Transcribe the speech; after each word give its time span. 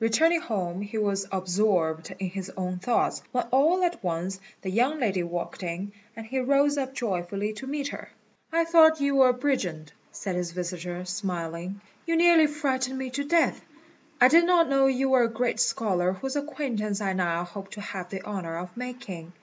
Returning 0.00 0.40
home 0.40 0.80
he 0.80 0.98
was 0.98 1.28
absorbed 1.30 2.12
in 2.18 2.28
his 2.30 2.50
own 2.56 2.80
thoughts, 2.80 3.22
when 3.30 3.44
all 3.52 3.84
at 3.84 4.02
once 4.02 4.40
the 4.62 4.68
young 4.68 4.98
lady 4.98 5.22
walked 5.22 5.62
in, 5.62 5.92
and 6.16 6.26
he 6.26 6.40
rose 6.40 6.76
up 6.76 6.92
joyfully 6.92 7.52
to 7.52 7.68
meet 7.68 7.86
her. 7.86 8.08
"I 8.52 8.64
thought 8.64 9.00
you 9.00 9.14
were 9.14 9.28
a 9.28 9.32
brigand," 9.32 9.92
said 10.10 10.34
his 10.34 10.50
visitor, 10.50 11.04
smiling; 11.04 11.80
"you 12.04 12.16
nearly 12.16 12.48
frightened 12.48 12.98
me 12.98 13.10
to 13.10 13.22
death. 13.22 13.60
I 14.20 14.26
did 14.26 14.44
not 14.44 14.68
know 14.68 14.88
you 14.88 15.10
were 15.10 15.22
a 15.22 15.28
great 15.30 15.60
scholar 15.60 16.14
whose 16.14 16.34
acquaintance 16.34 17.00
I 17.00 17.12
now 17.12 17.44
hope 17.44 17.70
to 17.74 17.80
have 17.80 18.10
the 18.10 18.24
honour 18.24 18.56
of 18.58 18.76
making." 18.76 19.34